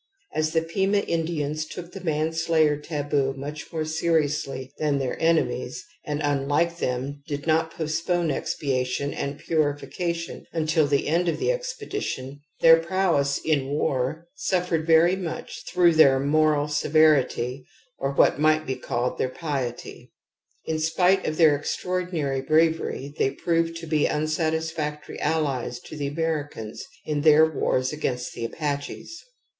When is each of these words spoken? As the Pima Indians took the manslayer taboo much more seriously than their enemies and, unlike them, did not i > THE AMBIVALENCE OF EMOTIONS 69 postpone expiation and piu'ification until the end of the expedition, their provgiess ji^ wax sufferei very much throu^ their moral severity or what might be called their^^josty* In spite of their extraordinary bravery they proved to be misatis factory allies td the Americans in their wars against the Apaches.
As 0.33 0.53
the 0.53 0.63
Pima 0.63 0.97
Indians 0.97 1.63
took 1.67 1.91
the 1.91 2.03
manslayer 2.03 2.75
taboo 2.75 3.35
much 3.37 3.71
more 3.71 3.85
seriously 3.85 4.71
than 4.79 4.97
their 4.97 5.15
enemies 5.21 5.85
and, 6.03 6.21
unlike 6.23 6.77
them, 6.79 7.21
did 7.27 7.45
not 7.45 7.73
i 7.75 7.77
> 7.77 7.77
THE 7.77 7.83
AMBIVALENCE 7.83 7.99
OF 7.99 8.09
EMOTIONS 8.09 8.49
69 8.49 8.81
postpone 8.81 9.11
expiation 9.11 9.13
and 9.13 9.39
piu'ification 9.39 10.45
until 10.51 10.87
the 10.87 11.07
end 11.07 11.27
of 11.29 11.37
the 11.37 11.51
expedition, 11.51 12.39
their 12.61 12.79
provgiess 12.79 13.45
ji^ 13.45 13.71
wax 13.77 14.25
sufferei 14.49 14.83
very 14.83 15.15
much 15.15 15.65
throu^ 15.71 15.93
their 15.93 16.19
moral 16.19 16.67
severity 16.67 17.67
or 17.99 18.11
what 18.15 18.39
might 18.39 18.65
be 18.65 18.77
called 18.77 19.19
their^^josty* 19.19 20.09
In 20.65 20.79
spite 20.79 21.27
of 21.27 21.37
their 21.37 21.55
extraordinary 21.55 22.41
bravery 22.41 23.13
they 23.19 23.29
proved 23.29 23.77
to 23.77 23.85
be 23.85 24.05
misatis 24.07 24.71
factory 24.71 25.19
allies 25.19 25.79
td 25.79 25.99
the 25.99 26.07
Americans 26.07 26.83
in 27.05 27.21
their 27.21 27.45
wars 27.45 27.93
against 27.93 28.33
the 28.33 28.45
Apaches. 28.45 29.23